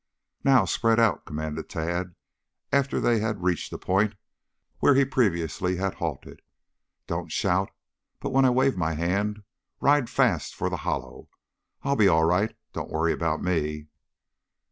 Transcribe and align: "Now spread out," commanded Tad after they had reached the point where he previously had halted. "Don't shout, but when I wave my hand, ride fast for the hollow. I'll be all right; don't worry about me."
"Now 0.43 0.65
spread 0.65 0.99
out," 0.99 1.27
commanded 1.27 1.69
Tad 1.69 2.15
after 2.71 2.99
they 2.99 3.19
had 3.19 3.43
reached 3.43 3.69
the 3.69 3.77
point 3.77 4.15
where 4.79 4.95
he 4.95 5.05
previously 5.05 5.75
had 5.75 5.93
halted. 5.93 6.41
"Don't 7.05 7.31
shout, 7.31 7.69
but 8.19 8.31
when 8.31 8.43
I 8.43 8.49
wave 8.49 8.75
my 8.75 8.93
hand, 8.93 9.43
ride 9.79 10.09
fast 10.09 10.55
for 10.55 10.71
the 10.71 10.77
hollow. 10.77 11.29
I'll 11.83 11.95
be 11.95 12.07
all 12.07 12.23
right; 12.25 12.55
don't 12.73 12.89
worry 12.89 13.13
about 13.13 13.43
me." 13.43 13.89